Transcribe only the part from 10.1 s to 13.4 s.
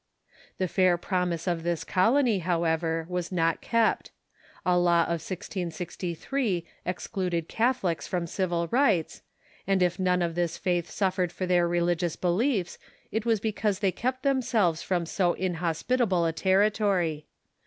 of this faith suffered for their relig ious beliefs it was